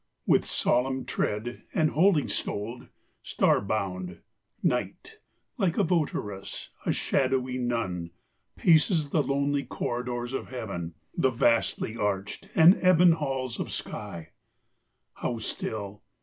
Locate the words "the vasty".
11.15-11.95